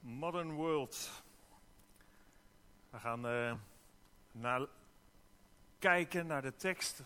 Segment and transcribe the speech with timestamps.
[0.00, 1.22] Modern World.
[2.90, 3.54] We gaan uh,
[4.32, 4.66] naar
[5.78, 7.02] kijken naar de tekst.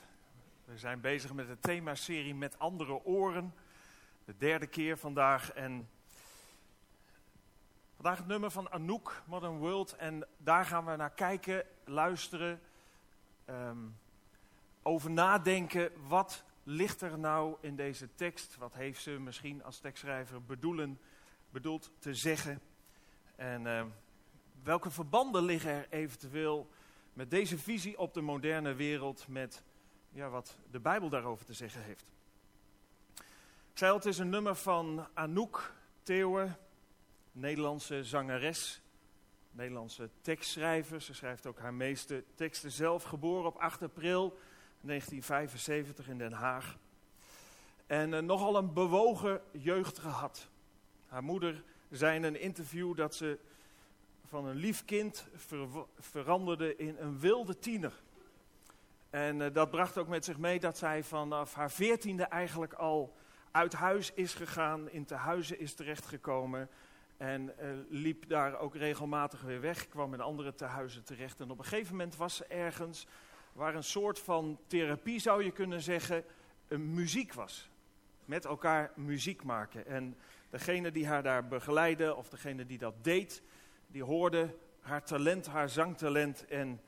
[0.65, 3.55] We zijn bezig met de themaserie Met andere oren.
[4.25, 5.53] De derde keer vandaag.
[5.53, 5.89] En
[7.95, 9.97] vandaag het nummer van Anouk, Modern World.
[9.97, 12.61] En daar gaan we naar kijken, luisteren,
[13.51, 13.97] um,
[14.83, 15.91] over nadenken.
[16.07, 18.57] Wat ligt er nou in deze tekst?
[18.57, 21.01] Wat heeft ze misschien als tekstschrijver bedoelen,
[21.51, 22.61] bedoeld te zeggen?
[23.37, 23.85] En uh,
[24.63, 26.69] welke verbanden liggen er eventueel
[27.13, 29.63] met deze visie op de moderne wereld, met
[30.11, 32.07] ja, wat de Bijbel daarover te zeggen heeft?
[33.75, 36.57] Ik het is een nummer van Anouk Theeuwen,
[37.33, 38.83] Nederlandse zangeres,
[39.51, 41.03] Nederlandse tekstschrijver.
[41.03, 44.39] Ze schrijft ook haar meeste teksten zelf, geboren op 8 april
[44.81, 46.79] 1975 in Den Haag.
[47.87, 50.49] En uh, nogal een bewogen jeugd gehad.
[51.07, 51.65] Haar moeder
[51.97, 53.39] zei in een interview dat ze
[54.25, 57.93] van een lief kind ver veranderde in een wilde tiener.
[59.11, 63.17] En uh, dat bracht ook met zich mee dat zij vanaf haar veertiende eigenlijk al
[63.51, 66.69] uit huis is gegaan, in tehuizen is terechtgekomen.
[67.17, 71.41] En uh, liep daar ook regelmatig weer weg, kwam in andere tehuizen terecht.
[71.41, 73.07] En op een gegeven moment was ze ergens
[73.53, 76.25] waar een soort van therapie, zou je kunnen zeggen,
[76.69, 77.71] een muziek was.
[78.25, 79.87] Met elkaar muziek maken.
[79.87, 80.17] En
[80.55, 83.43] degene die haar daar begeleidde, of degene die dat deed,
[83.87, 86.47] die hoorde haar talent, haar zangtalent.
[86.47, 86.81] En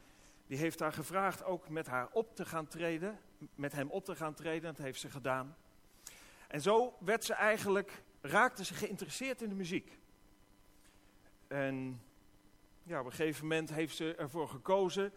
[0.46, 3.18] die heeft haar gevraagd ook met haar op te gaan treden,
[3.54, 4.74] met hem op te gaan treden.
[4.74, 5.56] Dat heeft ze gedaan.
[6.48, 9.98] En zo werd ze eigenlijk, raakte ze geïnteresseerd in de muziek.
[11.48, 12.00] En
[12.82, 15.12] ja, op een gegeven moment heeft ze ervoor gekozen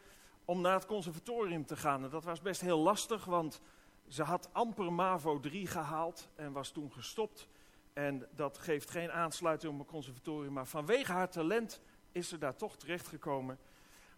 [0.46, 2.04] om naar het conservatorium te gaan.
[2.04, 3.62] En dat was best heel lastig, want
[4.08, 7.48] ze had amper MAVO 3 gehaald en was toen gestopt.
[7.94, 10.54] En dat geeft geen aansluiting op een conservatorium.
[10.54, 13.60] Maar vanwege haar talent is ze daar toch terechtgekomen.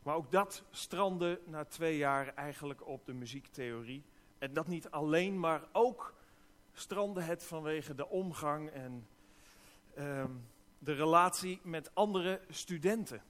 [0.03, 4.03] Maar ook dat strandde na twee jaar eigenlijk op de muziektheorie.
[4.38, 6.13] En dat niet alleen, maar ook
[6.73, 9.07] strandde het vanwege de omgang en
[9.97, 10.47] um,
[10.79, 13.24] de relatie met andere studenten.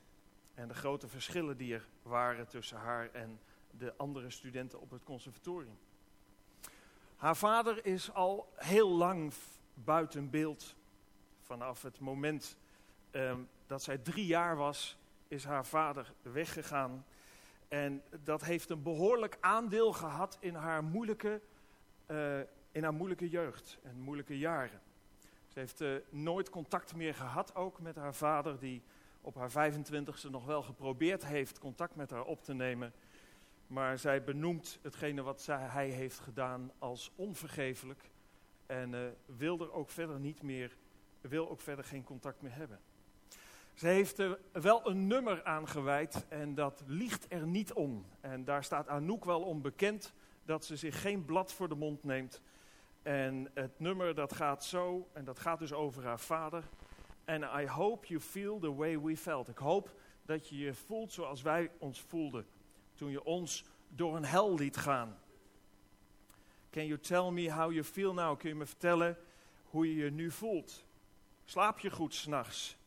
[0.54, 3.40] En de grote verschillen die er waren tussen haar en
[3.78, 5.78] de andere studenten op het conservatorium.
[7.16, 9.34] Haar vader is al heel lang
[9.84, 10.76] buiten beeld.
[11.42, 12.58] Vanaf het moment
[13.12, 14.98] um, dat zij drie jaar was,
[15.28, 17.06] is haar vader weggegaan.
[17.68, 21.42] En dat heeft een behoorlijk aandeel gehad in haar moeilijke,
[22.08, 22.40] uh,
[22.72, 24.82] in haar moeilijke jeugd en moeilijke jaren.
[25.48, 28.82] Ze heeft uh, nooit contact meer gehad, ook met haar vader, die
[29.22, 32.94] op haar 25e nog wel geprobeerd heeft contact met haar op te nemen.
[33.68, 38.10] Maar zij benoemt hetgene wat zij, hij heeft gedaan als onvergeeflijk.
[38.72, 40.76] En uh, wil er ook verder niet meer,
[41.22, 42.80] wil ook verder geen contact meer hebben.
[43.74, 48.06] Ze heeft er wel een nummer aan gewijd en dat liegt er niet om.
[48.20, 50.14] En daar staat Anouk wel om bekend
[50.46, 52.42] dat ze zich geen blad voor de mond neemt.
[53.02, 56.64] En het nummer dat gaat zo, en dat gaat dus over haar vader.
[57.26, 59.50] And I hope you feel the way we felt.
[59.50, 59.96] Ik hoop
[60.26, 62.46] dat je je voelt zoals wij ons voelden
[62.96, 65.18] toen je ons door een hel liet gaan.
[66.72, 68.40] Can you tell me how you feel now?
[68.40, 69.18] Kun je me vertellen
[69.70, 70.84] hoe je je nu voelt?
[71.46, 72.78] Slaap je goed s'nachts?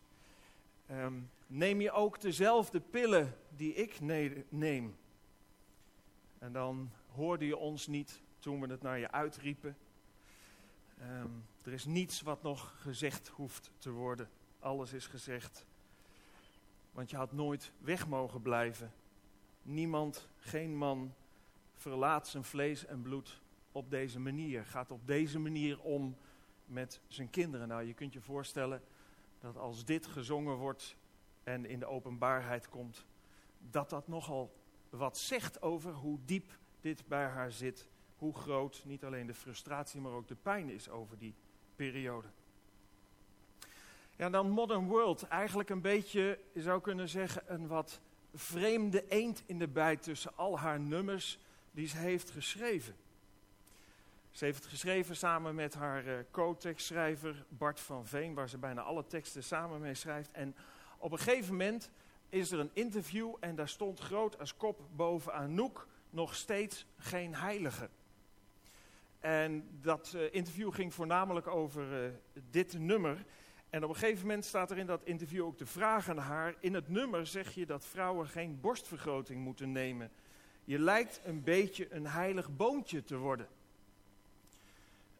[0.90, 4.00] Um, neem je ook dezelfde pillen die ik
[4.48, 4.96] neem?
[6.38, 9.76] En dan hoorde je ons niet toen we het naar je uitriepen.
[11.02, 14.30] Um, er is niets wat nog gezegd hoeft te worden.
[14.58, 15.66] Alles is gezegd.
[16.92, 18.92] Want je had nooit weg mogen blijven.
[19.62, 21.14] Niemand, geen man,
[21.74, 23.42] verlaat zijn vlees en bloed
[23.74, 24.64] op deze manier.
[24.64, 26.16] Gaat op deze manier om
[26.66, 27.68] met zijn kinderen.
[27.68, 28.82] Nou, je kunt je voorstellen
[29.40, 30.96] dat als dit gezongen wordt
[31.42, 33.04] en in de openbaarheid komt,
[33.70, 34.54] dat dat nogal
[34.90, 37.88] wat zegt over hoe diep dit bij haar zit.
[38.18, 41.34] Hoe groot niet alleen de frustratie, maar ook de pijn is over die
[41.76, 42.28] periode.
[44.16, 45.22] Ja, dan Modern World.
[45.22, 48.00] Eigenlijk een beetje, je zou kunnen zeggen, een wat
[48.34, 51.38] vreemde eend in de bijt tussen al haar nummers
[51.70, 52.94] die ze heeft geschreven.
[54.34, 58.80] Ze heeft het geschreven samen met haar uh, co-tekstschrijver Bart van Veen, waar ze bijna
[58.80, 60.30] alle teksten samen mee schrijft.
[60.30, 60.56] En
[60.98, 61.90] op een gegeven moment
[62.28, 67.34] is er een interview en daar stond groot als kop bovenaan Noek nog steeds geen
[67.34, 67.88] heilige.
[69.20, 72.10] En dat uh, interview ging voornamelijk over uh,
[72.50, 73.24] dit nummer.
[73.70, 76.54] En op een gegeven moment staat er in dat interview ook de vraag aan haar.
[76.60, 80.10] In het nummer zeg je dat vrouwen geen borstvergroting moeten nemen.
[80.64, 83.48] Je lijkt een beetje een heilig boontje te worden.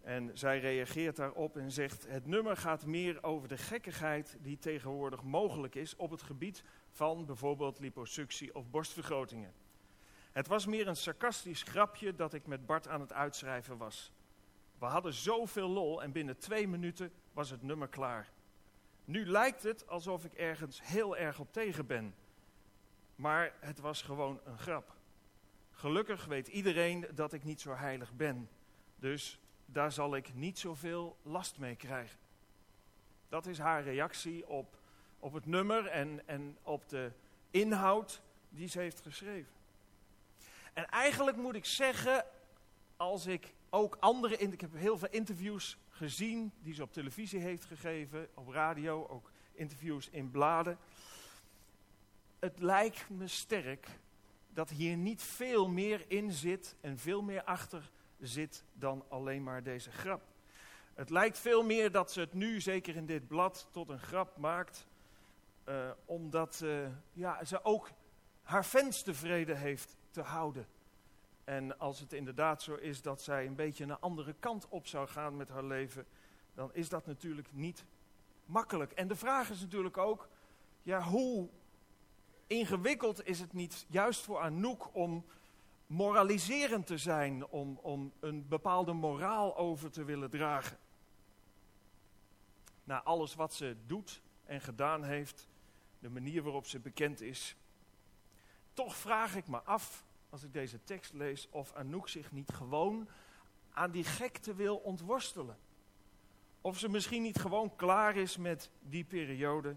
[0.04, 5.22] En zij reageert daarop en zegt: Het nummer gaat meer over de gekkigheid die tegenwoordig
[5.22, 9.52] mogelijk is op het gebied van bijvoorbeeld liposuctie of borstvergrotingen.
[10.32, 14.12] Het was meer een sarcastisch grapje dat ik met Bart aan het uitschrijven was.
[14.78, 18.32] We hadden zoveel lol en binnen twee minuten was het nummer klaar.
[19.04, 22.14] Nu lijkt het alsof ik ergens heel erg op tegen ben.
[23.16, 24.96] Maar het was gewoon een grap.
[25.70, 28.48] Gelukkig weet iedereen dat ik niet zo heilig ben.
[28.96, 32.19] Dus daar zal ik niet zoveel last mee krijgen.
[33.28, 34.78] Dat is haar reactie op,
[35.19, 37.12] op het nummer en, en op de
[37.50, 39.52] inhoud die ze heeft geschreven.
[40.72, 42.25] En eigenlijk moet ik zeggen,
[42.96, 47.64] als ik ook andere, ik heb heel veel interviews gezien die ze op televisie heeft
[47.64, 50.78] gegeven, op radio, ook interviews in bladen.
[52.38, 53.88] Het lijkt me sterk
[54.52, 57.90] dat hier niet veel meer in zit en veel meer achter
[58.26, 60.23] zit dan alleen maar deze grap.
[60.94, 64.37] Het lijkt veel meer dat ze het nu, zeker in dit blad, tot een grap
[64.37, 64.87] maakt.
[65.69, 67.91] Uh, omdat uh, ja, ze ook
[68.43, 70.67] haar fans tevreden heeft te houden.
[71.44, 75.09] En als het inderdaad zo is dat zij een beetje een andere kant op zou
[75.09, 76.06] gaan met haar leven,
[76.55, 77.85] dan is dat natuurlijk niet
[78.44, 78.93] makkelijk.
[78.93, 80.29] En de vraag is natuurlijk ook,
[80.82, 81.49] ja, hoe
[82.47, 85.25] ingewikkeld is het niet juist voor Anouk om
[85.86, 90.78] moraliserend te zijn, om, om een bepaalde moraal over te willen dragen.
[92.84, 95.48] Na alles wat ze doet en gedaan heeft,
[95.98, 97.56] de manier waarop ze bekend is.
[98.72, 103.08] Toch vraag ik me af, als ik deze tekst lees, of Anouk zich niet gewoon
[103.72, 105.58] aan die gekte wil ontworstelen.
[106.60, 109.76] Of ze misschien niet gewoon klaar is met die periode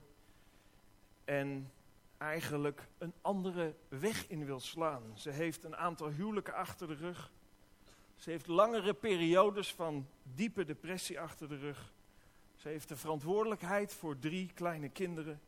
[1.25, 1.71] en
[2.18, 5.04] eigenlijk een andere weg in wil slaan.
[5.14, 7.31] Ze heeft een aantal huwelijken achter de rug.
[8.16, 11.94] Ze heeft langere periodes van diepe depressie achter de rug.
[12.56, 15.42] Ze heeft de verantwoordelijkheid voor drie kleine kinderen.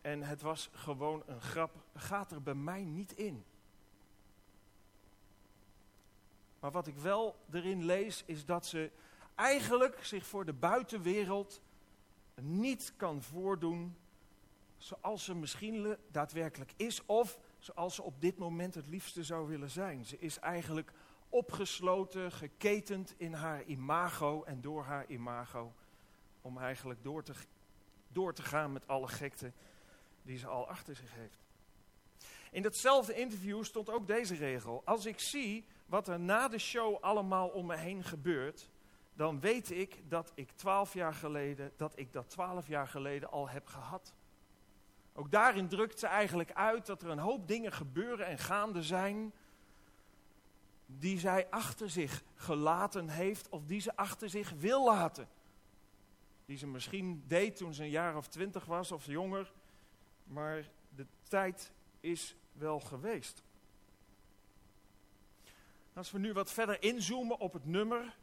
[0.00, 1.74] En het was gewoon een grap.
[1.94, 3.44] Gaat er bij mij niet in.
[6.60, 8.90] Maar wat ik wel erin lees, is dat ze
[9.34, 11.60] eigenlijk zich voor de buitenwereld
[12.40, 13.96] niet kan voordoen
[14.78, 19.70] zoals ze misschien daadwerkelijk is of zoals ze op dit moment het liefste zou willen
[19.70, 20.04] zijn.
[20.04, 20.92] Ze is eigenlijk
[21.28, 25.72] opgesloten, geketend in haar imago en door haar imago
[26.40, 27.32] om eigenlijk door te,
[28.08, 29.52] door te gaan met alle gekte
[30.22, 31.44] die ze al achter zich heeft.
[32.50, 34.82] In datzelfde interview stond ook deze regel.
[34.84, 38.70] Als ik zie wat er na de show allemaal om me heen gebeurt,
[39.14, 43.48] dan weet ik dat ik twaalf jaar geleden, dat ik dat twaalf jaar geleden al
[43.48, 44.14] heb gehad.
[45.18, 49.32] Ook daarin drukt ze eigenlijk uit dat er een hoop dingen gebeuren en gaande zijn
[50.86, 55.28] die zij achter zich gelaten heeft of die ze achter zich wil laten.
[56.44, 59.52] Die ze misschien deed toen ze een jaar of twintig was of jonger,
[60.24, 63.42] maar de tijd is wel geweest.
[65.92, 68.16] Als we nu wat verder inzoomen op het nummer,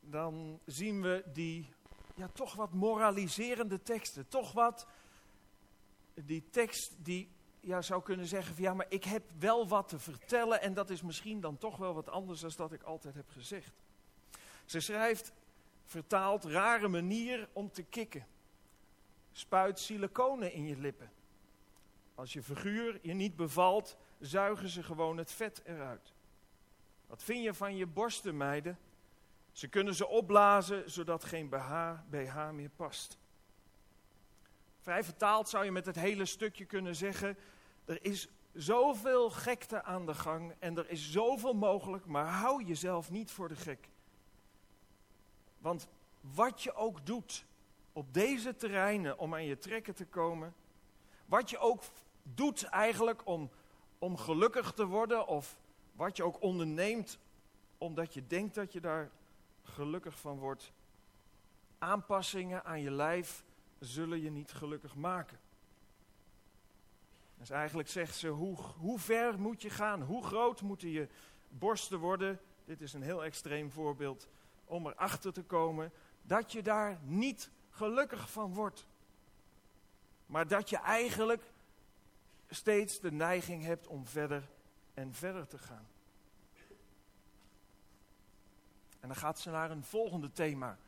[0.00, 1.68] dan zien we die
[2.20, 4.28] ja, toch wat moraliserende teksten.
[4.28, 4.86] Toch wat
[6.14, 7.28] die tekst die
[7.60, 10.90] ja, zou kunnen zeggen van ja, maar ik heb wel wat te vertellen en dat
[10.90, 13.72] is misschien dan toch wel wat anders dan dat ik altijd heb gezegd.
[14.64, 15.32] Ze schrijft,
[15.84, 18.26] vertaald, rare manier om te kikken.
[19.32, 21.10] Spuit siliconen in je lippen.
[22.14, 26.12] Als je figuur je niet bevalt, zuigen ze gewoon het vet eruit.
[27.06, 28.78] Wat vind je van je borsten, meiden?
[29.52, 33.18] Ze kunnen ze opblazen zodat geen BH, BH meer past.
[34.80, 37.36] Vrij vertaald zou je met het hele stukje kunnen zeggen:
[37.84, 43.10] er is zoveel gekte aan de gang en er is zoveel mogelijk, maar hou jezelf
[43.10, 43.88] niet voor de gek.
[45.58, 45.88] Want
[46.20, 47.44] wat je ook doet
[47.92, 50.54] op deze terreinen om aan je trekken te komen,
[51.26, 51.82] wat je ook
[52.22, 53.50] doet eigenlijk om,
[53.98, 55.56] om gelukkig te worden, of
[55.92, 57.18] wat je ook onderneemt
[57.78, 59.10] omdat je denkt dat je daar
[59.70, 60.72] gelukkig van wordt.
[61.78, 63.44] Aanpassingen aan je lijf
[63.78, 65.38] zullen je niet gelukkig maken.
[67.38, 70.02] Dus eigenlijk zegt ze, hoe, hoe ver moet je gaan?
[70.02, 71.08] Hoe groot moeten je
[71.48, 72.40] borsten worden?
[72.64, 74.28] Dit is een heel extreem voorbeeld
[74.64, 78.86] om erachter te komen dat je daar niet gelukkig van wordt.
[80.26, 81.42] Maar dat je eigenlijk
[82.48, 84.48] steeds de neiging hebt om verder
[84.94, 85.86] en verder te gaan.
[89.00, 90.78] En dan gaat ze naar een volgende thema.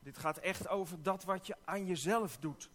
[0.00, 2.70] Dit gaat echt over dat wat je aan jezelf doet.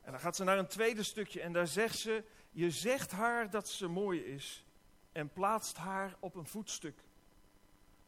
[0.00, 3.50] En dan gaat ze naar een tweede stukje en daar zegt ze: Je zegt haar
[3.50, 4.64] dat ze mooi is
[5.12, 6.98] en plaatst haar op een voetstuk.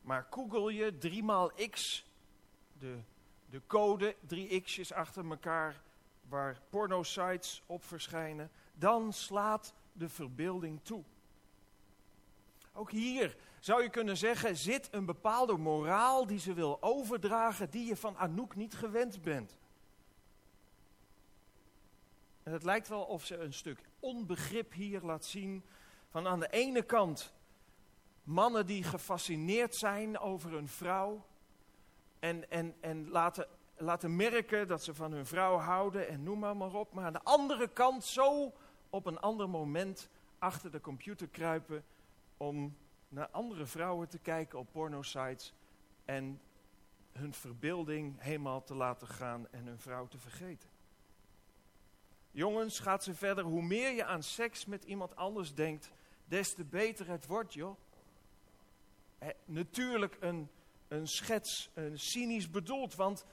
[0.00, 2.06] Maar google je 3 maal x,
[2.78, 2.98] de,
[3.50, 5.80] de code, drie x'jes achter elkaar,
[6.28, 11.02] waar pornosites op verschijnen, dan slaat de verbeelding toe.
[12.72, 17.86] Ook hier zou je kunnen zeggen, zit een bepaalde moraal die ze wil overdragen, die
[17.86, 19.58] je van Anouk niet gewend bent.
[22.42, 25.64] En het lijkt wel of ze een stuk onbegrip hier laat zien.
[26.08, 27.32] Van aan de ene kant
[28.22, 31.26] mannen die gefascineerd zijn over een vrouw.
[32.18, 36.56] En, en, en laten, laten merken dat ze van hun vrouw houden en noem maar,
[36.56, 36.92] maar op.
[36.92, 38.52] Maar aan de andere kant zo
[38.90, 40.08] op een ander moment
[40.38, 41.84] achter de computer kruipen
[42.36, 42.76] om
[43.08, 45.54] naar andere vrouwen te kijken op pornosites
[46.04, 46.40] en
[47.12, 50.68] hun verbeelding helemaal te laten gaan en hun vrouw te vergeten.
[52.30, 53.44] Jongens, gaat ze verder.
[53.44, 55.90] Hoe meer je aan seks met iemand anders denkt,
[56.24, 57.76] des te beter het wordt, joh.
[59.44, 60.48] Natuurlijk een,
[60.88, 63.24] een schets, een cynisch bedoeld, want,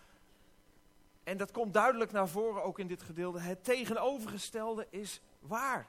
[1.24, 5.88] en dat komt duidelijk naar voren ook in dit gedeelte, het tegenovergestelde is waar.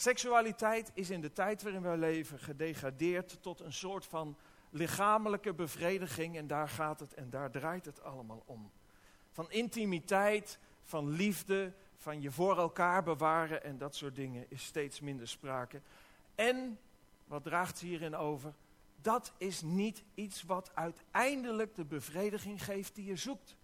[0.00, 4.36] Seksualiteit is in de tijd waarin wij leven gedegradeerd tot een soort van
[4.70, 8.70] lichamelijke bevrediging en daar gaat het en daar draait het allemaal om.
[9.30, 15.00] Van intimiteit, van liefde, van je voor elkaar bewaren en dat soort dingen is steeds
[15.00, 15.80] minder sprake.
[16.34, 16.78] En,
[17.24, 18.54] wat draagt ze hierin over?
[19.00, 23.56] Dat is niet iets wat uiteindelijk de bevrediging geeft die je zoekt.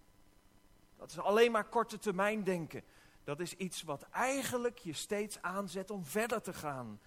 [0.97, 2.83] Dat is alleen maar korte termijn denken.
[3.25, 6.99] Dat is iets wat eigenlijk je steeds aanzet om verder te gaan.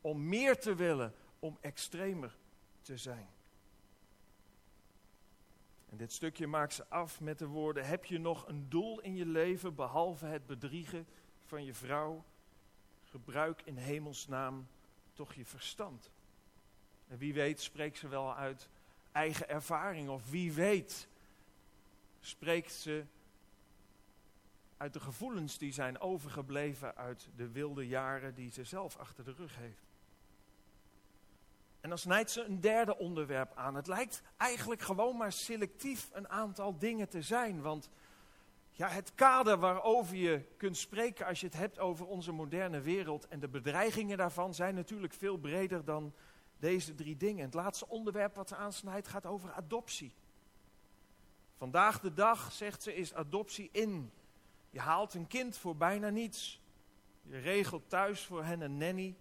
[0.00, 2.36] Om meer te willen, om extremer
[2.82, 3.28] te zijn.
[5.88, 9.16] En dit stukje maakt ze af met de woorden: Heb je nog een doel in
[9.16, 11.06] je leven behalve het bedriegen
[11.44, 12.24] van je vrouw?
[13.04, 14.66] Gebruik in hemelsnaam
[15.12, 16.10] toch je verstand.
[17.08, 18.68] En wie weet spreekt ze wel uit
[19.12, 21.08] eigen ervaring, of wie weet
[22.20, 23.04] spreekt ze
[24.76, 29.32] uit de gevoelens die zijn overgebleven uit de wilde jaren die ze zelf achter de
[29.32, 29.84] rug heeft.
[31.80, 33.74] En dan snijdt ze een derde onderwerp aan.
[33.74, 37.62] Het lijkt eigenlijk gewoon maar selectief een aantal dingen te zijn.
[37.62, 37.90] Want
[38.70, 43.28] ja, het kader waarover je kunt spreken als je het hebt over onze moderne wereld
[43.28, 46.12] en de bedreigingen daarvan zijn natuurlijk veel breder dan
[46.58, 47.44] deze drie dingen.
[47.44, 50.12] Het laatste onderwerp wat ze aansnijdt gaat over adoptie.
[51.56, 54.10] Vandaag de dag, zegt ze, is adoptie in.
[54.76, 56.60] Je haalt een kind voor bijna niets.
[57.22, 59.16] Je regelt thuis voor hen een nanny.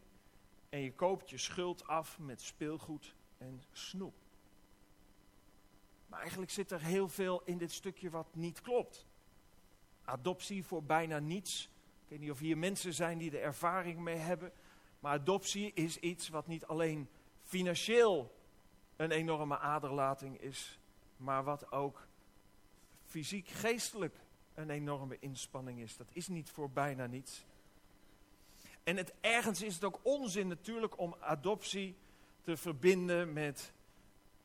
[0.70, 4.16] En je koopt je schuld af met speelgoed en snoep.
[6.08, 9.06] Maar eigenlijk zit er heel veel in dit stukje wat niet klopt.
[10.04, 11.70] Adoptie voor bijna niets.
[12.04, 14.52] Ik weet niet of hier mensen zijn die er ervaring mee hebben.
[15.00, 17.10] Maar adoptie is iets wat niet alleen
[17.42, 18.36] financieel
[18.96, 20.80] een enorme aderlating is.
[21.18, 22.08] Maar wat ook
[23.06, 24.24] fysiek, geestelijk
[24.56, 25.98] een enorme inspanning is.
[25.98, 27.46] Dat is niet voor bijna niets.
[28.84, 31.96] En het, ergens is het ook onzin natuurlijk om adoptie
[32.42, 33.74] te verbinden met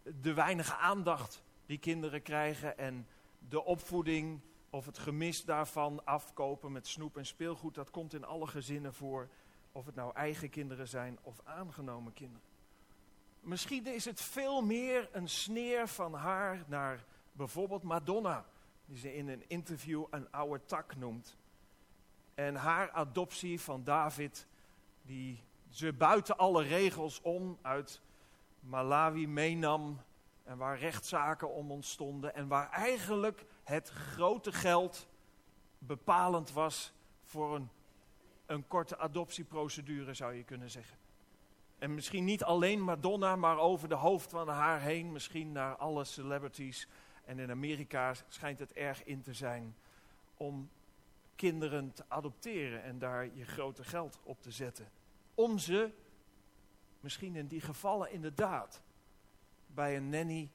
[0.02, 3.06] de weinige aandacht die kinderen krijgen en
[3.48, 4.40] de opvoeding
[4.70, 7.74] of het gemis daarvan afkopen met snoep en speelgoed.
[7.74, 9.28] Dat komt in alle gezinnen voor,
[9.72, 12.48] of het nou eigen kinderen zijn of aangenomen kinderen.
[13.40, 18.46] Misschien is het veel meer een sneer van haar naar bijvoorbeeld Madonna,
[18.90, 21.36] die ze in een interview een oude tak noemt.
[22.34, 24.46] En haar adoptie van David,
[25.02, 28.00] die ze buiten alle regels om uit
[28.60, 30.00] Malawi meenam.
[30.44, 32.34] En waar rechtszaken om ontstonden.
[32.34, 35.08] En waar eigenlijk het grote geld
[35.78, 36.92] bepalend was
[37.24, 37.68] voor een,
[38.46, 40.96] een korte adoptieprocedure, zou je kunnen zeggen.
[41.78, 46.04] En misschien niet alleen Madonna, maar over de hoofd van haar heen, misschien naar alle
[46.04, 46.88] celebrities.
[47.24, 49.76] En in Amerika schijnt het erg in te zijn
[50.36, 50.70] om
[51.36, 54.90] kinderen te adopteren en daar je grote geld op te zetten.
[55.34, 55.90] Om ze,
[57.00, 58.82] misschien in die gevallen inderdaad,
[59.66, 60.50] bij een nanny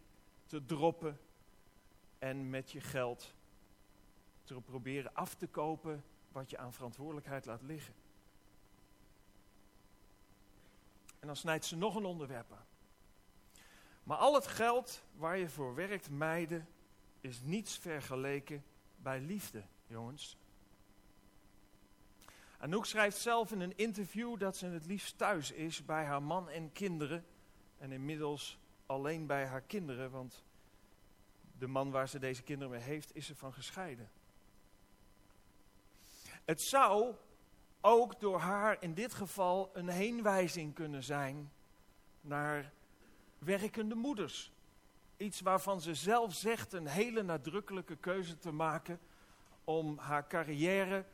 [0.46, 1.20] te droppen
[2.20, 3.34] en met je geld
[4.44, 7.94] te proberen af te kopen wat je aan verantwoordelijkheid laat liggen.
[11.20, 12.66] En dan snijdt ze nog een onderwerp aan.
[14.06, 16.68] Maar al het geld waar je voor werkt, meiden,
[17.22, 18.64] is niets vergeleken
[18.96, 20.38] bij liefde, jongens.
[22.58, 26.50] Anouk schrijft zelf in een interview dat ze het liefst thuis is bij haar man
[26.50, 27.26] en kinderen.
[27.78, 30.44] En inmiddels alleen bij haar kinderen, want
[31.58, 34.10] de man waar ze deze kinderen mee heeft, is ze van gescheiden.
[36.44, 37.16] Het zou
[37.82, 41.52] ook door haar in dit geval een heenwijzing kunnen zijn
[42.22, 42.74] naar
[43.46, 44.52] werkende moeders.
[45.18, 49.00] Iets waarvan ze zelf zegt een hele nadrukkelijke keuze te maken
[49.64, 51.06] om haar carrière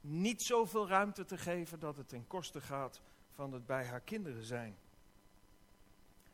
[0.00, 3.00] niet zoveel ruimte te geven dat het ten koste gaat
[3.34, 4.76] van het bij haar kinderen zijn.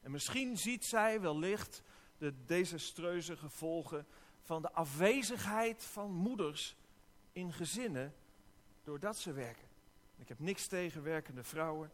[0.00, 1.82] En misschien ziet zij wellicht
[2.18, 4.06] de desastreuze gevolgen
[4.40, 6.76] van de afwezigheid van moeders
[7.32, 8.14] in gezinnen
[8.82, 9.68] doordat ze werken.
[10.16, 11.92] Ik heb niks tegen werkende vrouwen,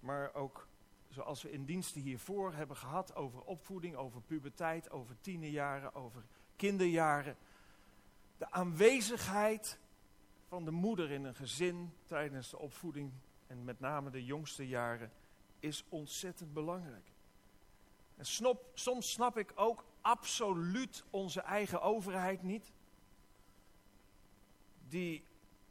[0.00, 0.68] maar ook
[1.14, 6.24] zoals we in diensten hiervoor hebben gehad over opvoeding, over puberteit, over tienerjaren, over
[6.56, 7.36] kinderjaren.
[8.38, 9.78] De aanwezigheid
[10.48, 13.12] van de moeder in een gezin tijdens de opvoeding
[13.46, 15.12] en met name de jongste jaren
[15.58, 17.12] is ontzettend belangrijk.
[18.16, 18.24] En
[18.74, 22.72] soms snap ik ook absoluut onze eigen overheid niet.
[24.88, 25.24] Die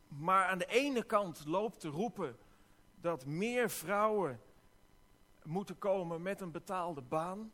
[0.08, 2.38] maar aan de ene kant loopt te roepen
[3.02, 4.42] dat meer vrouwen
[5.46, 7.52] moeten komen met een betaalde baan.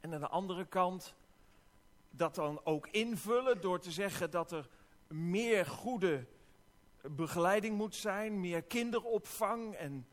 [0.00, 1.14] En aan de andere kant
[2.10, 4.68] dat dan ook invullen door te zeggen dat er
[5.06, 6.26] meer goede
[7.02, 10.06] begeleiding moet zijn, meer kinderopvang en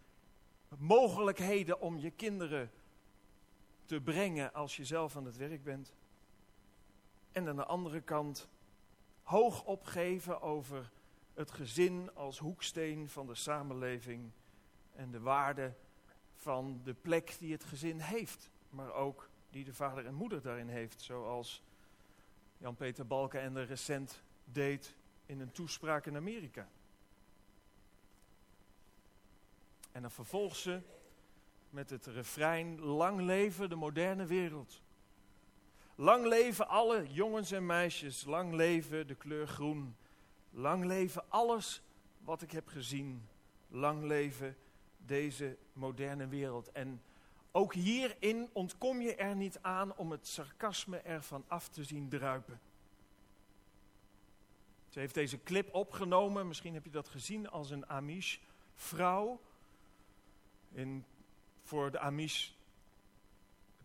[0.78, 2.72] mogelijkheden om je kinderen
[3.86, 5.94] te brengen als je zelf aan het werk bent.
[7.32, 8.50] En aan de andere kant
[9.24, 10.92] hoog opgeven over
[11.36, 14.32] het gezin als hoeksteen van de samenleving
[14.94, 15.74] en de waarde
[16.36, 20.70] van de plek die het gezin heeft, maar ook die de vader en moeder daarin
[20.70, 21.64] heeft, zoals
[22.58, 26.70] Jan-Peter Balkenende recent deed in een toespraak in Amerika.
[29.92, 30.82] En dan vervolgt ze
[31.70, 34.82] met het refrein: Lang leven de moderne wereld.
[35.96, 39.96] Lang leven alle jongens en meisjes, lang leven de kleur groen.
[40.58, 41.82] Lang leven alles
[42.20, 43.28] wat ik heb gezien.
[43.68, 44.58] Lang leven
[44.98, 46.72] deze moderne wereld.
[46.72, 47.02] En
[47.52, 52.60] ook hierin ontkom je er niet aan om het sarcasme ervan af te zien druipen.
[54.90, 58.38] Ze heeft deze clip opgenomen, misschien heb je dat gezien, als een Amish
[58.76, 59.40] vrouw.
[60.72, 61.06] In,
[61.64, 62.50] voor de Amish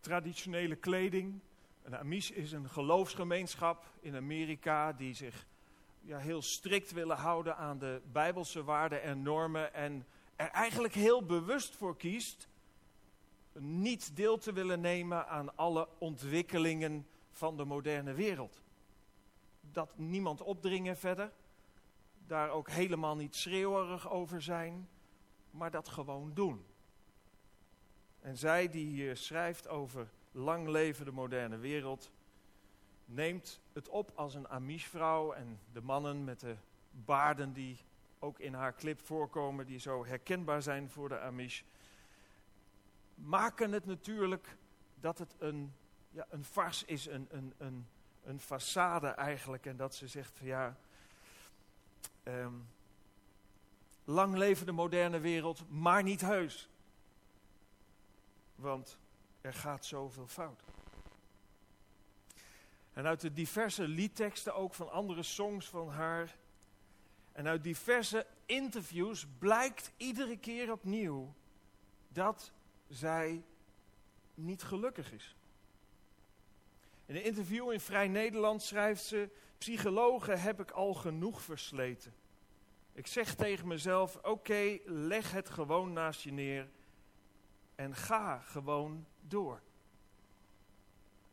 [0.01, 1.41] traditionele kleding.
[1.83, 5.47] Een Amish is een geloofsgemeenschap in Amerika die zich
[6.01, 9.75] ja, heel strikt willen houden aan de bijbelse waarden en normen.
[9.75, 12.49] En er eigenlijk heel bewust voor kiest
[13.59, 18.63] niet deel te willen nemen aan alle ontwikkelingen van de moderne wereld.
[19.61, 21.33] Dat niemand opdringen verder,
[22.27, 24.89] daar ook helemaal niet schreeuwerig over zijn,
[25.51, 26.65] maar dat gewoon doen.
[28.21, 32.11] En zij die hier schrijft over lang leven de moderne wereld,
[33.11, 36.57] neemt het op als een Amish-vrouw en de mannen met de
[36.91, 37.79] baarden die
[38.19, 41.63] ook in haar clip voorkomen, die zo herkenbaar zijn voor de Amish,
[43.15, 44.57] maken het natuurlijk
[44.95, 45.73] dat het een,
[46.11, 47.87] ja, een fars is, een, een, een,
[48.25, 49.67] een façade eigenlijk.
[49.67, 50.77] En dat ze zegt van ja,
[52.25, 52.69] um,
[54.05, 56.69] lang leven de moderne wereld, maar niet heus.
[58.55, 58.99] Want
[59.41, 60.63] er gaat zoveel fout.
[63.01, 66.37] En uit de diverse liedteksten, ook van andere songs van haar,
[67.33, 71.35] en uit diverse interviews blijkt iedere keer opnieuw
[72.09, 72.53] dat
[72.89, 73.45] zij
[74.35, 75.37] niet gelukkig is.
[77.07, 82.15] In een interview in Vrij Nederland schrijft ze: Psychologen heb ik al genoeg versleten.
[82.93, 86.69] Ik zeg tegen mezelf: oké, leg het gewoon naast je neer
[87.75, 89.61] en ga gewoon door.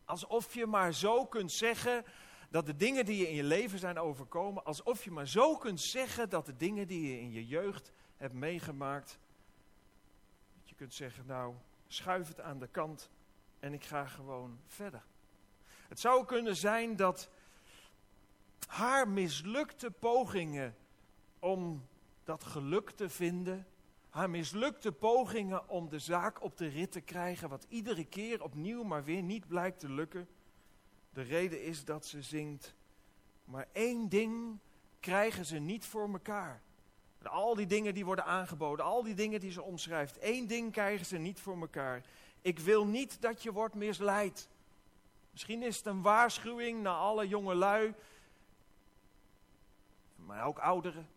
[0.08, 2.06] Alsof je maar zo kunt zeggen
[2.50, 5.82] dat de dingen die je in je leven zijn overkomen, alsof je maar zo kunt
[5.82, 9.20] zeggen dat de dingen die je in je jeugd hebt meegemaakt,
[10.60, 11.54] dat je kunt zeggen, nou,
[11.88, 13.10] schuif het aan de kant
[13.60, 15.04] en ik ga gewoon verder.
[15.88, 17.30] Het zou kunnen zijn dat
[18.68, 20.76] haar mislukte pogingen
[21.40, 21.88] om
[22.24, 23.68] dat geluk te vinden,
[24.18, 28.84] haar mislukte pogingen om de zaak op de rit te krijgen, wat iedere keer opnieuw
[28.84, 30.28] maar weer niet blijkt te lukken.
[31.10, 32.76] De reden is dat ze zingt,
[33.46, 34.60] maar één ding
[35.00, 36.62] krijgen ze niet voor elkaar.
[37.24, 41.06] Al die dingen die worden aangeboden, al die dingen die ze omschrijft, één ding krijgen
[41.06, 42.04] ze niet voor elkaar.
[42.42, 44.50] Ik wil niet dat je wordt misleid.
[45.32, 47.94] Misschien is het een waarschuwing naar alle jonge lui,
[50.16, 51.08] maar ook ouderen.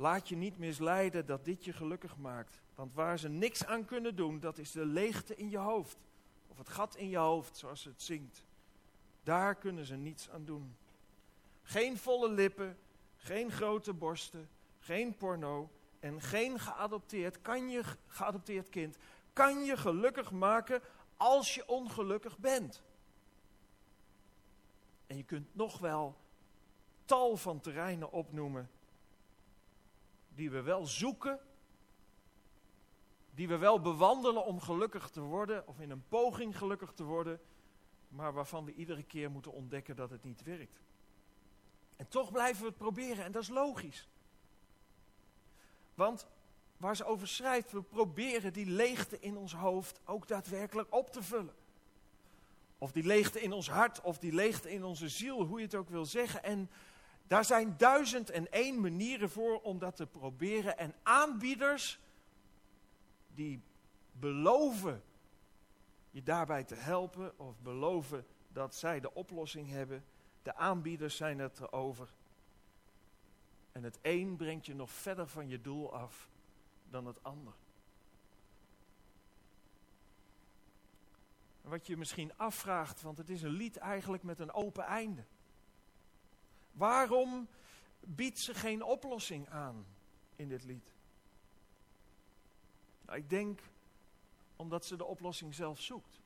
[0.00, 2.60] Laat je niet misleiden dat dit je gelukkig maakt.
[2.74, 5.96] Want waar ze niks aan kunnen doen, dat is de leegte in je hoofd.
[6.46, 8.44] Of het gat in je hoofd, zoals het zingt.
[9.22, 10.76] Daar kunnen ze niets aan doen.
[11.62, 12.78] Geen volle lippen,
[13.16, 18.96] geen grote borsten, geen porno en geen geadopteerd, kan je, geadopteerd kind,
[19.32, 20.82] kan je gelukkig maken
[21.16, 22.82] als je ongelukkig bent.
[25.06, 26.16] En je kunt nog wel
[27.04, 28.70] tal van terreinen opnoemen
[30.34, 31.40] die we wel zoeken,
[33.30, 37.40] die we wel bewandelen om gelukkig te worden, of in een poging gelukkig te worden,
[38.08, 40.82] maar waarvan we iedere keer moeten ontdekken dat het niet werkt.
[41.96, 44.08] En toch blijven we het proberen en dat is logisch.
[45.94, 46.26] Want
[46.76, 51.22] waar ze over schrijft, we proberen die leegte in ons hoofd ook daadwerkelijk op te
[51.22, 51.54] vullen.
[52.78, 55.74] Of die leegte in ons hart, of die leegte in onze ziel, hoe je het
[55.74, 56.42] ook wil zeggen.
[56.42, 56.70] En
[57.30, 60.78] daar zijn duizend en één manieren voor om dat te proberen.
[60.78, 62.00] En aanbieders
[63.34, 63.62] die
[64.12, 65.02] beloven
[66.10, 70.04] je daarbij te helpen, of beloven dat zij de oplossing hebben.
[70.42, 72.12] De aanbieders zijn het erover.
[73.72, 76.28] En het een brengt je nog verder van je doel af
[76.88, 77.54] dan het ander.
[81.60, 85.24] Wat je misschien afvraagt, want het is een lied eigenlijk met een open einde.
[86.80, 87.48] Waarom
[88.00, 89.86] biedt ze geen oplossing aan
[90.36, 90.92] in dit lied?
[93.06, 93.60] Nou, ik denk
[94.56, 96.20] omdat ze de oplossing zelf zoekt.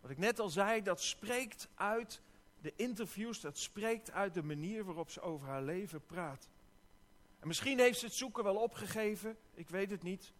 [0.00, 2.20] Wat ik net al zei, dat spreekt uit
[2.60, 6.48] de interviews, dat spreekt uit de manier waarop ze over haar leven praat.
[7.40, 10.32] En misschien heeft ze het zoeken wel opgegeven, ik weet het niet.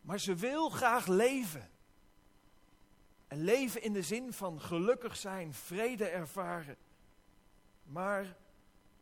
[0.00, 1.70] Maar ze wil graag leven.
[3.26, 6.76] En leven in de zin van gelukkig zijn, vrede ervaren.
[7.88, 8.36] Maar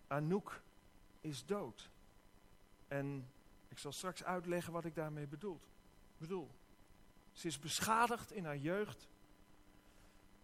[0.07, 0.61] Anouk
[1.20, 1.88] is dood.
[2.88, 3.29] En
[3.68, 5.61] ik zal straks uitleggen wat ik daarmee bedoel.
[6.18, 6.51] bedoel.
[7.33, 9.09] Ze is beschadigd in haar jeugd.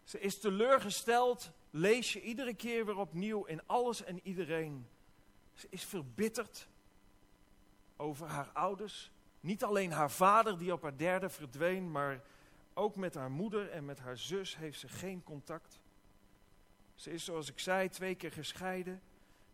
[0.05, 4.87] Ze is teleurgesteld, lees je iedere keer weer opnieuw in alles en iedereen.
[5.55, 6.69] Ze is verbitterd
[7.97, 9.11] over haar ouders.
[9.41, 12.23] Niet alleen haar vader die op haar derde verdween, maar
[12.75, 15.81] ook met haar moeder en met haar zus heeft ze geen contact.
[17.03, 19.03] Ze is, zoals ik zei, twee keer gescheiden.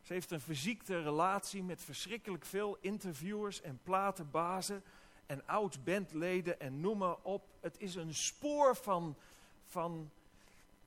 [0.03, 4.83] Ze heeft een verziekte relatie met verschrikkelijk veel interviewers en platenbazen
[5.27, 7.49] en oud-bandleden en noem maar op.
[7.61, 9.17] Het is een spoor van,
[9.65, 10.11] van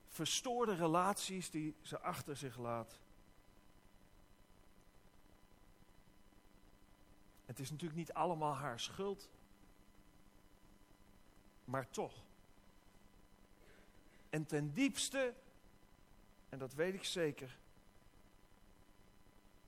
[0.08, 3.00] verstoorde relaties die ze achter zich laat.
[7.46, 9.30] Het is natuurlijk niet allemaal haar schuld,
[11.66, 12.14] maar toch.
[14.30, 15.34] En ten diepste,
[16.52, 17.58] en dat weet ik zeker,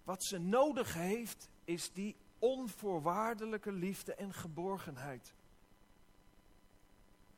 [0.03, 5.33] wat ze nodig heeft, is die onvoorwaardelijke liefde en geborgenheid.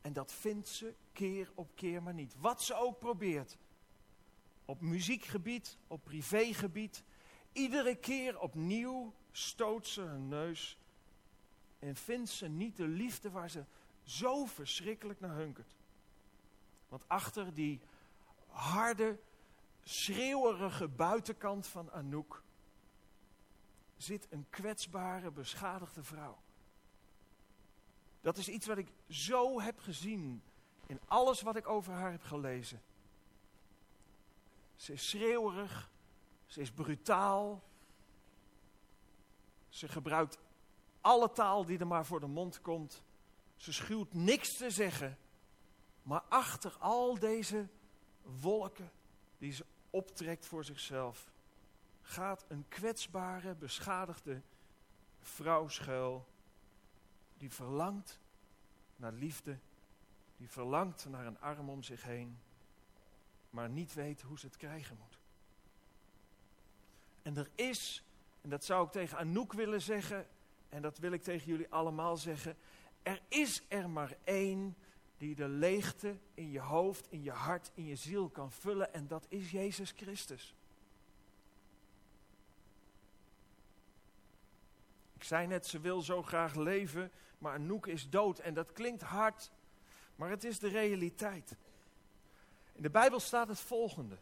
[0.02, 2.36] En dat vindt ze keer op keer maar niet.
[2.40, 3.58] Wat ze ook probeert.
[4.66, 7.04] Op muziekgebied, op privégebied.
[7.52, 10.78] Iedere keer opnieuw stoot ze hun neus.
[11.80, 13.64] En vindt ze niet de liefde waar ze
[14.04, 15.76] zo verschrikkelijk naar hunkert.
[16.88, 17.82] Want achter die
[18.48, 19.20] harde,
[19.86, 22.44] schreeuwerige buitenkant van Anouk
[23.98, 26.38] zit een kwetsbare, beschadigde vrouw.
[28.22, 30.44] Dat is iets wat ik zo heb gezien
[30.88, 32.82] in alles wat ik over haar heb gelezen.
[34.76, 35.90] Ze is schreeuwerig,
[36.46, 37.64] ze is brutaal.
[39.70, 40.40] Ze gebruikt
[41.02, 43.04] alle taal die er maar voor de mond komt.
[43.56, 45.18] Ze schuwt niks te zeggen.
[46.04, 47.68] Maar achter al deze
[48.22, 48.92] wolken
[49.38, 51.32] die ze optrekt voor zichzelf,
[52.02, 54.42] gaat een kwetsbare, beschadigde
[55.22, 56.28] vrouw schuil
[57.38, 58.20] die verlangt
[58.96, 59.58] naar liefde,
[60.38, 62.40] die verlangt naar een arm om zich heen,
[63.50, 65.20] maar niet weet hoe ze het krijgen moet.
[67.22, 68.04] En er is,
[68.42, 70.28] en dat zou ik tegen Anouk willen zeggen,
[70.70, 72.58] en dat wil ik tegen jullie allemaal zeggen,
[73.04, 74.76] er is er maar één
[75.18, 79.08] die de leegte in je hoofd, in je hart, in je ziel kan vullen, en
[79.08, 80.56] dat is Jezus Christus.
[85.14, 88.40] Ik zei net, ze wil zo graag leven, maar Anouk is dood.
[88.40, 89.52] En dat klinkt hard,
[90.16, 91.56] maar het is de realiteit.
[92.74, 94.18] In de Bijbel staat het volgende.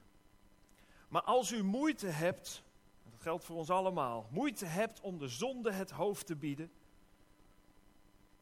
[1.07, 2.63] Maar als u moeite hebt,
[3.03, 6.71] dat geldt voor ons allemaal, moeite hebt om de zonde het hoofd te bieden,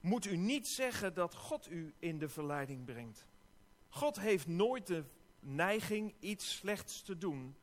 [0.01, 3.25] moet u niet zeggen dat God u in de verleiding brengt.
[3.89, 5.03] God heeft nooit de
[5.39, 7.55] neiging iets slechts te doen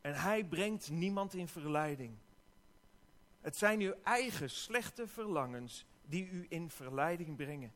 [0.00, 2.16] en hij brengt niemand in verleiding.
[3.40, 7.72] Het zijn uw eigen slechte verlangens die u in verleiding brengen.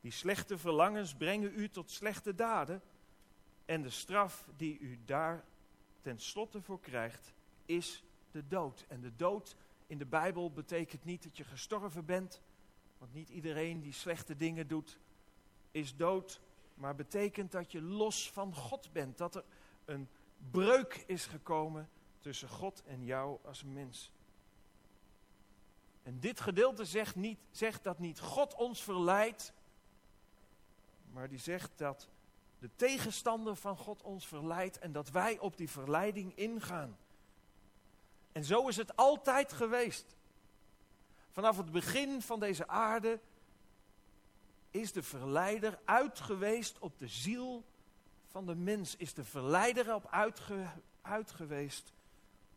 [0.00, 2.82] Die slechte verlangens brengen u tot slechte daden.
[3.64, 5.44] En de straf die u daar
[6.00, 7.32] tenslotte voor krijgt,
[7.64, 8.84] is de dood.
[8.88, 12.40] En de dood in de Bijbel betekent niet dat je gestorven bent.
[12.98, 14.98] Want niet iedereen die slechte dingen doet,
[15.70, 16.40] is dood.
[16.74, 19.18] Maar betekent dat je los van God bent.
[19.18, 19.44] Dat er
[19.84, 20.08] een
[20.50, 21.88] breuk is gekomen
[22.20, 24.12] tussen God en jou als mens.
[26.02, 29.52] En dit gedeelte zegt, niet, zegt dat niet God ons verleidt,
[31.12, 32.08] maar die zegt dat
[32.58, 36.96] de tegenstander van God ons verleidt en dat wij op die verleiding ingaan.
[38.32, 40.15] En zo is het altijd geweest.
[41.36, 43.20] Vanaf het begin van deze aarde
[44.70, 47.64] is de verleider uitgeweest op de ziel
[48.26, 48.96] van de mens.
[48.96, 50.66] Is de verleider op uitge,
[51.02, 51.92] uitgeweest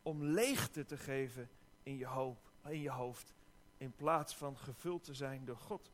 [0.02, 1.50] om leegte te geven
[1.84, 3.34] in je, hoop, in je hoofd.
[3.78, 5.92] In plaats van gevuld te zijn door God.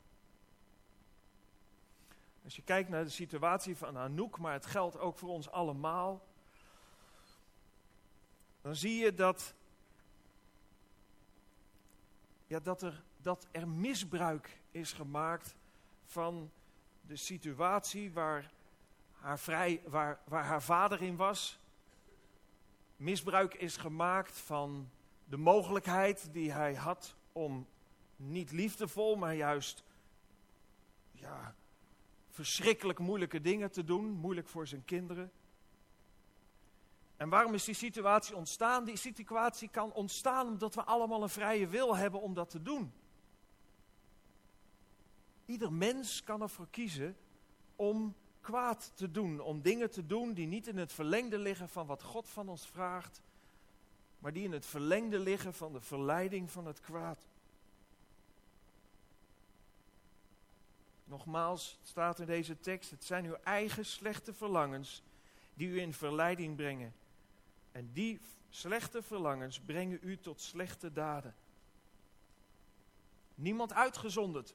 [2.44, 6.26] Als je kijkt naar de situatie van Anouk, maar het geldt ook voor ons allemaal.
[8.62, 9.54] Dan zie je dat,
[12.48, 15.56] ja, dat, er, dat er misbruik is gemaakt
[16.04, 16.52] van
[17.02, 18.52] de situatie waar
[19.12, 21.60] haar, vrij, waar, waar haar vader in was.
[22.96, 24.90] Misbruik is gemaakt van
[25.26, 27.68] de mogelijkheid die hij had om
[28.16, 29.84] niet liefdevol, maar juist
[31.12, 31.56] ja,
[32.30, 35.32] verschrikkelijk moeilijke dingen te doen, moeilijk voor zijn kinderen.
[37.18, 38.86] En waarom is die situatie ontstaan?
[38.86, 42.94] Die situatie kan ontstaan omdat we allemaal een vrije wil hebben om dat te doen.
[45.46, 47.18] Ieder mens kan ervoor kiezen
[47.76, 51.86] om kwaad te doen, om dingen te doen die niet in het verlengde liggen van
[51.86, 53.22] wat God van ons vraagt,
[54.20, 57.28] maar die in het verlengde liggen van de verleiding van het kwaad.
[61.04, 65.04] Nogmaals, staat in deze tekst, het zijn uw eigen slechte verlangens
[65.54, 66.94] die u in verleiding brengen.
[67.76, 71.36] En die slechte verlangens brengen u tot slechte daden.
[73.36, 74.54] Niemand uitgezonderd.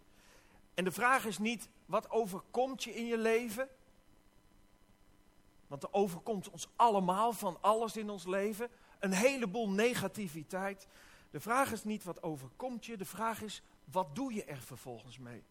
[0.74, 3.68] En de vraag is niet, wat overkomt je in je leven?
[5.66, 8.68] Want er overkomt ons allemaal van alles in ons leven.
[8.98, 10.86] Een heleboel negativiteit.
[11.30, 12.96] De vraag is niet, wat overkomt je?
[12.96, 15.44] De vraag is, wat doe je er vervolgens mee?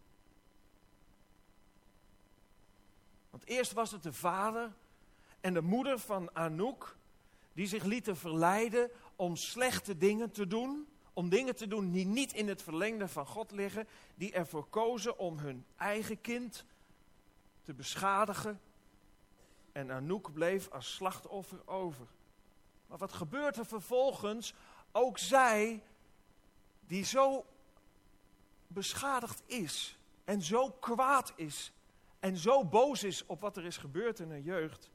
[3.30, 4.72] Want eerst was het de vader
[5.40, 6.98] en de moeder van Anouk
[7.52, 12.32] die zich lieten verleiden om slechte dingen te doen, om dingen te doen die niet
[12.32, 16.64] in het verlengde van God liggen, die ervoor kozen om hun eigen kind
[17.62, 18.60] te beschadigen.
[19.72, 22.06] En Anouk bleef als slachtoffer over.
[22.86, 24.54] Maar wat gebeurt er vervolgens?
[24.92, 25.82] Ook zij,
[26.86, 27.44] die zo
[28.66, 31.72] beschadigd is en zo kwaad is
[32.20, 34.90] en zo boos is op wat er is gebeurd in haar jeugd,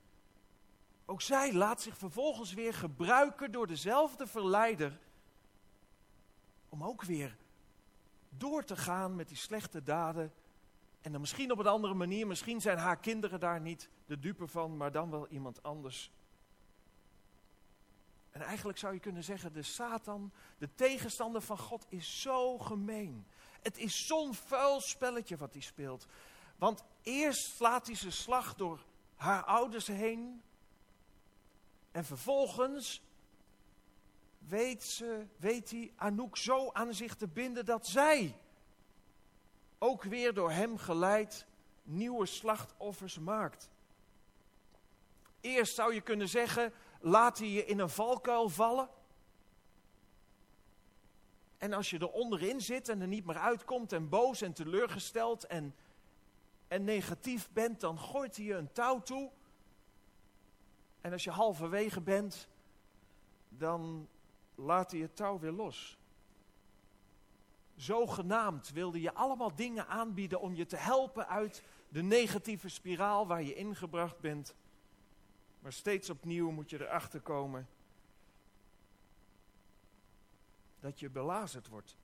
[1.05, 4.99] ook zij laat zich vervolgens weer gebruiken door dezelfde verleider
[6.69, 7.37] om ook weer
[8.29, 10.33] door te gaan met die slechte daden.
[11.01, 14.47] En dan misschien op een andere manier, misschien zijn haar kinderen daar niet de dupe
[14.47, 16.11] van, maar dan wel iemand anders.
[18.31, 23.25] En eigenlijk zou je kunnen zeggen, de Satan, de tegenstander van God, is zo gemeen.
[23.61, 26.07] Het is zo'n vuil spelletje wat hij speelt.
[26.57, 30.41] Want eerst slaat hij zijn slag door haar ouders heen.
[31.95, 33.01] En vervolgens
[34.37, 38.39] weet, ze, weet hij Anouk zo aan zich te binden dat zij
[39.77, 41.45] ook weer door hem geleid
[41.83, 43.69] nieuwe slachtoffers maakt.
[45.41, 48.89] Eerst zou je kunnen zeggen, laat hij je in een valkuil vallen.
[51.57, 55.45] En als je er onderin zit en er niet meer uitkomt en boos en teleurgesteld
[55.45, 55.75] en
[56.67, 59.31] en negatief bent, dan gooit hij je een touw toe.
[61.05, 62.47] En als je halverwege bent,
[63.49, 64.07] dan
[64.55, 65.97] laat hij het touw weer los.
[67.75, 73.43] Zogenaamd wilde je allemaal dingen aanbieden om je te helpen uit de negatieve spiraal waar
[73.43, 74.55] je ingebracht bent.
[75.59, 77.67] Maar steeds opnieuw moet je erachter komen
[80.79, 81.97] dat je belazerd wordt.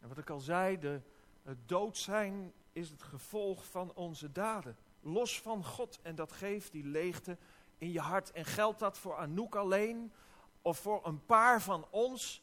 [0.00, 1.00] En wat ik al zei, de,
[1.42, 4.76] het dood zijn is het gevolg van onze daden.
[5.00, 5.98] Los van God.
[6.02, 7.36] En dat geeft die leegte
[7.78, 8.30] in je hart.
[8.30, 10.12] En geldt dat voor Anouk alleen?
[10.62, 12.42] Of voor een paar van ons?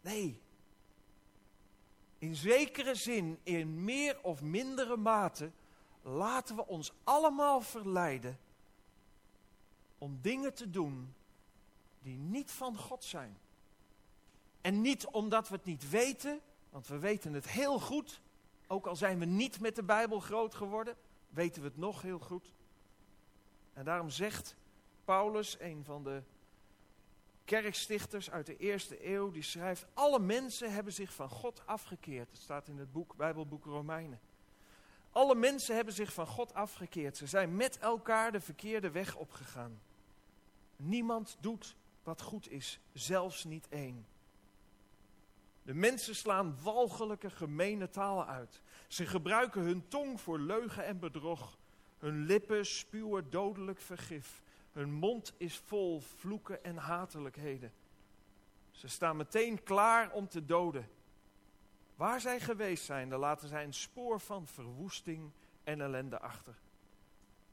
[0.00, 0.40] Nee.
[2.18, 5.50] In zekere zin, in meer of mindere mate,
[6.02, 8.38] laten we ons allemaal verleiden
[9.98, 11.14] om dingen te doen
[12.02, 13.38] die niet van God zijn.
[14.60, 18.20] En niet omdat we het niet weten, want we weten het heel goed,
[18.66, 20.96] ook al zijn we niet met de Bijbel groot geworden,
[21.28, 22.54] weten we het nog heel goed.
[23.72, 24.56] En daarom zegt
[25.04, 26.22] Paulus, een van de
[27.44, 32.30] kerkstichters uit de eerste eeuw, die schrijft, alle mensen hebben zich van God afgekeerd.
[32.30, 34.20] Het staat in het boek, Bijbelboek Romeinen.
[35.10, 37.16] Alle mensen hebben zich van God afgekeerd.
[37.16, 39.80] Ze zijn met elkaar de verkeerde weg opgegaan.
[40.76, 44.06] Niemand doet wat goed is, zelfs niet één.
[45.68, 48.62] De mensen slaan walgelijke, gemene talen uit.
[48.86, 51.58] Ze gebruiken hun tong voor leugen en bedrog.
[51.98, 54.42] Hun lippen spuwen dodelijk vergif.
[54.72, 57.72] Hun mond is vol vloeken en hatelijkheden.
[58.70, 60.88] Ze staan meteen klaar om te doden.
[61.96, 65.32] Waar zij geweest zijn, daar laten zij een spoor van verwoesting
[65.64, 66.58] en ellende achter.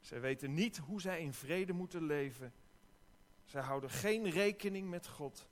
[0.01, 2.53] Zij weten niet hoe zij in vrede moeten leven.
[3.45, 5.47] Zij houden geen rekening met God.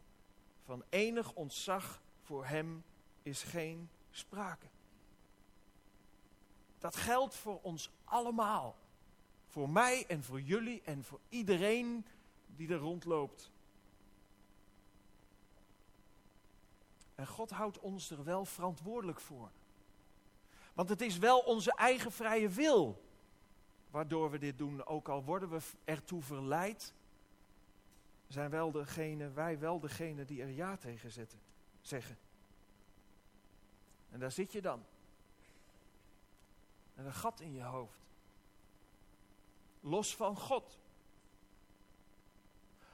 [0.66, 2.84] Van enig ontzag voor Hem
[3.22, 4.68] is geen sprake.
[6.80, 8.76] Dat geldt voor ons allemaal.
[9.48, 12.06] Voor mij en voor jullie en voor iedereen
[12.46, 13.52] die er rondloopt.
[17.16, 19.52] En God houdt ons er wel verantwoordelijk voor.
[20.74, 23.02] Want het is wel onze eigen vrije wil
[23.94, 24.86] waardoor we dit doen.
[24.86, 26.94] Ook al worden we ertoe verleid,
[28.28, 31.40] zijn wel degene, wij wel degene die er ja tegen zetten,
[31.88, 32.18] zeggen.
[34.10, 34.84] En daar zit je dan.
[36.96, 38.00] En een gat in je hoofd.
[39.80, 40.80] Los van God.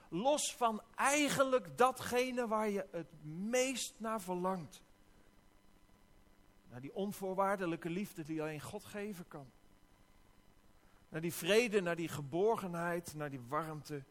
[0.10, 4.82] Los van eigenlijk datgene waar je het meest naar verlangt.
[6.70, 9.52] Naar die onvoorwaardelijke liefde die alleen God geven kan.
[11.10, 14.04] Naar die vrede, naar die geborgenheid, naar die warmte,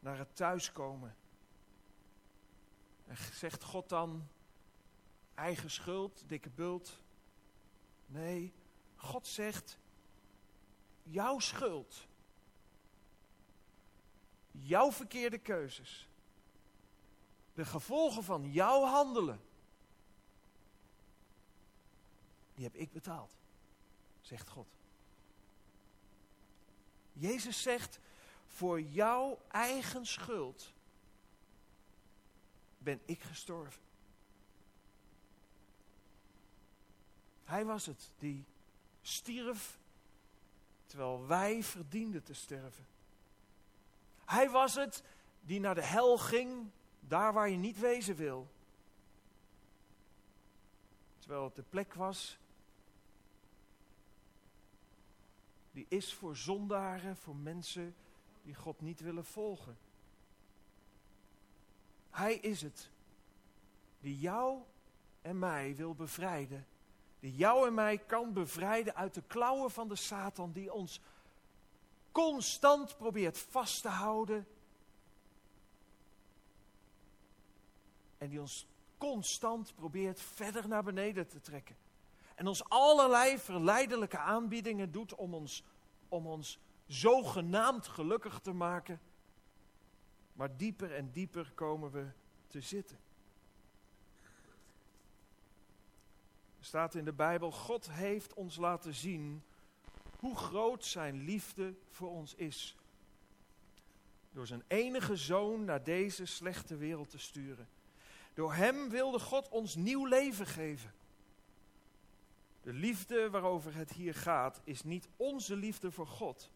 [0.00, 1.16] naar het thuiskomen.
[3.32, 4.28] Zegt God dan,
[5.34, 7.00] eigen schuld, dikke bult?
[8.06, 8.52] Nee,
[8.96, 9.78] God zegt,
[11.02, 12.06] jouw schuld,
[14.50, 16.08] jouw verkeerde keuzes,
[17.54, 19.40] de gevolgen van jouw handelen,
[22.54, 23.36] die heb ik betaald,
[24.20, 24.68] zegt God.
[27.12, 27.98] Jezus zegt,
[28.46, 30.72] voor jouw eigen schuld
[32.82, 33.82] ben ik gestorven.
[37.44, 38.44] Hij was het die
[39.02, 39.78] stierf
[40.86, 42.86] terwijl wij verdienden te sterven.
[44.24, 45.02] Hij was het
[45.40, 48.48] die naar de hel ging, daar waar je niet wezen wil.
[51.18, 52.38] Terwijl het de plek was
[55.72, 57.94] die is voor zondaren, voor mensen
[58.42, 59.76] die God niet willen volgen.
[62.10, 62.90] Hij is het
[64.00, 64.58] die jou
[65.22, 66.66] en mij wil bevrijden
[67.20, 71.00] die jou en mij kan bevrijden uit de klauwen van de Satan, die ons
[72.12, 74.46] constant probeert vast te houden.
[78.18, 78.66] En die ons
[78.98, 81.76] constant probeert verder naar beneden te trekken.
[82.34, 85.64] En ons allerlei verleidelijke aanbiedingen doet om ons,
[86.08, 89.00] om ons zogenaamd gelukkig te maken.
[90.40, 92.06] Maar dieper en dieper komen we
[92.46, 92.98] te zitten.
[96.58, 99.42] Er staat in de Bijbel, God heeft ons laten zien
[100.18, 102.76] hoe groot zijn liefde voor ons is.
[104.32, 107.68] Door zijn enige zoon naar deze slechte wereld te sturen.
[108.34, 110.92] Door hem wilde God ons nieuw leven geven.
[112.62, 116.50] De liefde waarover het hier gaat is niet onze liefde voor God,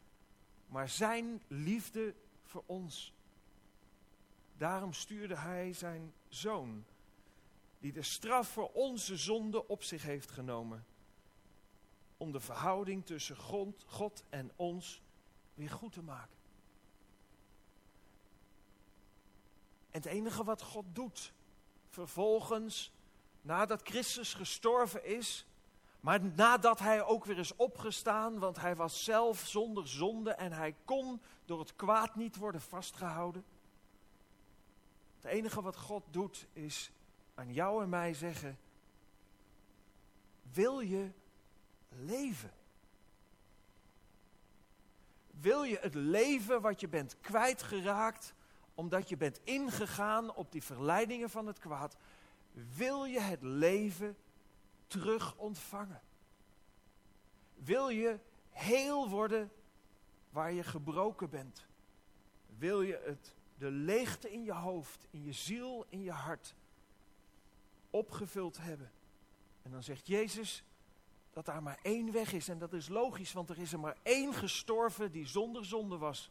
[0.66, 3.13] maar zijn liefde voor ons.
[4.64, 6.84] Daarom stuurde hij zijn zoon
[7.78, 10.86] die de straf voor onze zonde op zich heeft genomen.
[12.16, 13.36] Om de verhouding tussen
[13.86, 15.02] God, en ons
[15.54, 16.36] weer goed te maken.
[19.90, 21.32] En het enige wat God doet,
[21.88, 22.92] vervolgens,
[23.40, 25.46] nadat Christus gestorven is,
[26.00, 30.74] maar nadat hij ook weer is opgestaan, want hij was zelf zonder zonde en hij
[30.84, 33.44] kon door het kwaad niet worden vastgehouden.
[35.24, 36.90] Het enige wat God doet is
[37.34, 38.58] aan jou en mij zeggen:
[40.52, 41.10] Wil je
[41.88, 42.52] leven?
[45.30, 48.34] Wil je het leven wat je bent kwijtgeraakt
[48.74, 51.96] omdat je bent ingegaan op die verleidingen van het kwaad?
[52.76, 54.16] Wil je het leven
[54.86, 56.02] terug ontvangen?
[57.54, 58.18] Wil je
[58.50, 59.52] heel worden
[60.30, 61.66] waar je gebroken bent?
[62.58, 66.54] Wil je het, de leegte in je hoofd, in je ziel, in je hart
[67.90, 68.92] opgevuld hebben.
[69.62, 70.64] En dan zegt Jezus
[71.30, 72.48] dat daar maar één weg is.
[72.48, 76.30] En dat is logisch, want er is er maar één gestorven die zonder zonde was.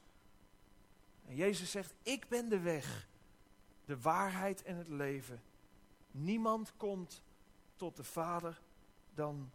[1.26, 3.08] En Jezus zegt, ik ben de weg,
[3.86, 5.42] de waarheid en het leven.
[6.12, 7.22] Niemand komt
[7.76, 8.62] tot de Vader
[9.14, 9.52] dan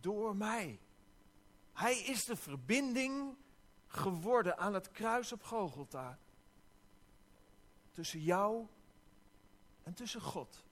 [0.00, 0.80] door mij.
[1.72, 3.36] Hij is de verbinding
[3.86, 6.18] geworden aan het kruis op Gogolta.
[7.92, 8.66] Tussen jou
[9.82, 10.64] en tussen God.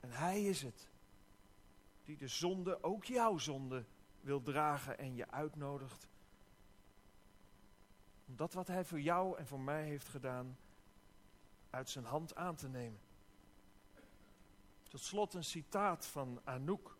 [0.00, 0.90] En Hij is het
[2.10, 3.84] die de zonde, ook jouw zonde,
[4.20, 6.08] wil dragen en je uitnodigt.
[8.26, 10.58] Om dat wat Hij voor jou en voor mij heeft gedaan,
[11.70, 13.00] uit zijn hand aan te nemen.
[14.88, 16.96] Tot slot een citaat van Anouk.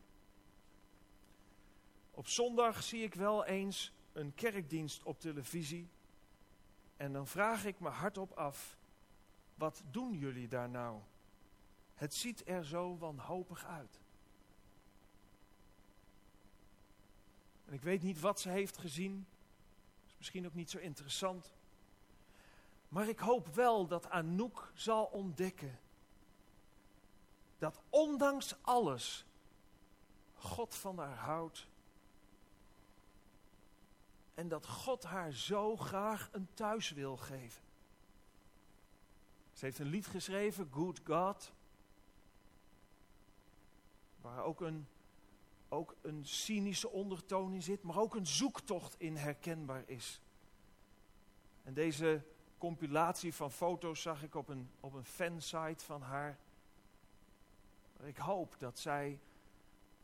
[2.10, 5.88] Op zondag zie ik wel eens een kerkdienst op televisie.
[7.00, 8.76] En dan vraag ik me hardop af:
[9.54, 11.00] wat doen jullie daar nou?
[11.94, 14.00] Het ziet er zo wanhopig uit.
[17.64, 19.26] En ik weet niet wat ze heeft gezien.
[20.06, 21.52] Is misschien ook niet zo interessant.
[22.88, 25.78] Maar ik hoop wel dat Anouk zal ontdekken
[27.58, 29.24] dat ondanks alles
[30.34, 31.66] God van haar houdt.
[34.34, 37.62] En dat God haar zo graag een thuis wil geven.
[39.52, 41.52] Ze heeft een lied geschreven, Good God.
[44.20, 44.86] Waar ook een,
[45.68, 50.20] ook een cynische ondertoon in zit, maar ook een zoektocht in herkenbaar is.
[51.62, 52.22] En deze
[52.58, 56.38] compilatie van foto's zag ik op een, op een fansite van haar.
[58.02, 59.20] Ik hoop dat zij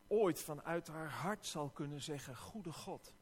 [0.07, 3.13] ooit vanuit haar hart zal kunnen zeggen: Goede God.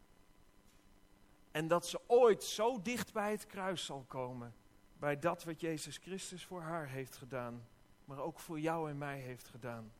[1.55, 4.55] En dat ze ooit zo dicht bij het kruis zal komen.
[4.97, 7.67] Bij dat wat Jezus Christus voor haar heeft gedaan.
[8.05, 9.91] Maar ook voor jou en mij heeft gedaan.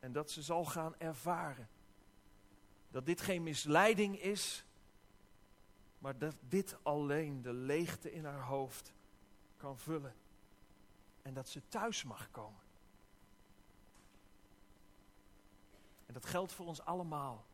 [0.00, 1.68] En dat ze zal gaan ervaren.
[2.90, 4.64] Dat dit geen misleiding is.
[5.98, 8.92] Maar dat dit alleen de leegte in haar hoofd
[9.56, 10.14] kan vullen.
[11.22, 12.60] En dat ze thuis mag komen.
[16.06, 17.44] En dat geldt voor ons allemaal.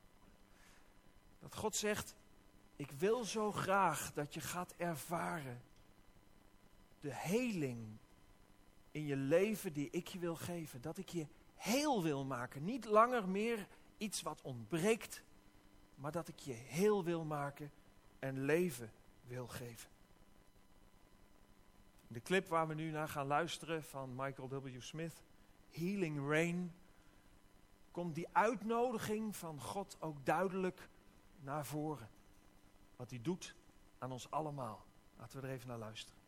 [1.38, 2.14] Dat God zegt,
[2.82, 5.62] ik wil zo graag dat je gaat ervaren
[7.00, 7.96] de heling
[8.90, 10.80] in je leven die ik je wil geven.
[10.80, 12.64] Dat ik je heel wil maken.
[12.64, 13.66] Niet langer meer
[13.96, 15.22] iets wat ontbreekt,
[15.94, 17.70] maar dat ik je heel wil maken
[18.18, 18.92] en leven
[19.26, 19.90] wil geven.
[22.06, 24.80] De clip waar we nu naar gaan luisteren van Michael W.
[24.80, 25.22] Smith,
[25.70, 26.72] Healing Rain,
[27.90, 30.88] komt die uitnodiging van God ook duidelijk
[31.40, 32.08] naar voren.
[33.02, 33.54] Wat hij doet
[33.98, 34.84] aan ons allemaal.
[35.16, 36.21] Laten we er even naar luisteren.